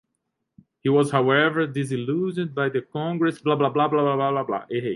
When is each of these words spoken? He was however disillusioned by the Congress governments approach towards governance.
He 0.81 0.89
was 0.89 1.11
however 1.11 1.67
disillusioned 1.67 2.55
by 2.55 2.69
the 2.69 2.81
Congress 2.81 3.37
governments 3.37 3.69
approach 3.69 3.91
towards 3.91 4.47
governance. 4.47 4.87